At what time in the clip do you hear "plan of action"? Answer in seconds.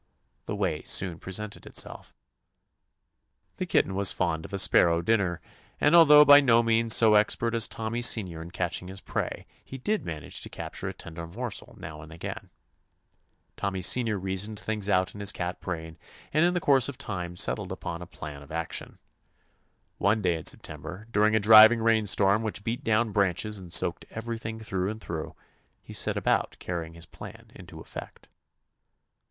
18.07-18.97